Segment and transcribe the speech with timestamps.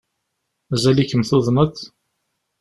[0.69, 1.75] Mazal-ikem tuḍneḍ?